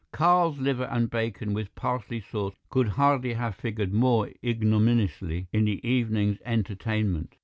Calves' 0.11 0.57
liver 0.59 0.85
and 0.85 1.11
bacon, 1.11 1.53
with 1.53 1.75
parsley 1.75 2.19
sauce, 2.19 2.55
could 2.71 2.87
hardly 2.87 3.33
have 3.33 3.53
figured 3.53 3.93
more 3.93 4.31
ignominiously 4.43 5.47
in 5.53 5.65
the 5.65 5.87
evening's 5.87 6.39
entertainment. 6.43 7.35